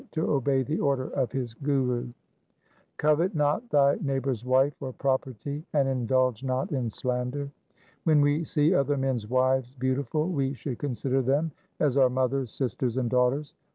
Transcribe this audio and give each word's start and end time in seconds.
To 0.13 0.31
obey 0.31 0.63
the 0.63 0.79
order 0.79 1.09
of 1.09 1.31
his 1.31 1.53
Guru. 1.53 2.05
2 2.07 2.13
Covet 2.97 3.35
not 3.35 3.69
thy 3.69 3.97
neighbour's 4.01 4.43
wife 4.43 4.73
or 4.81 4.93
property, 4.93 5.63
and 5.73 5.87
indulge 5.87 6.43
not 6.43 6.71
in 6.71 6.89
slander:— 6.89 7.51
When 8.05 8.19
we 8.19 8.43
see 8.43 8.73
other 8.73 8.97
men's 8.97 9.27
wives 9.29 9.75
beautiful, 9.75 10.27
we 10.29 10.55
should 10.55 10.79
consider 10.79 11.21
them 11.21 11.51
as 11.79 11.97
our 11.97 12.09
mothers, 12.09 12.49
sisters, 12.49 12.97
and 12.97 13.11
daughters. 13.11 13.53